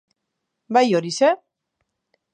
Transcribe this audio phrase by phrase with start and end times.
[0.77, 1.31] Bai horixe!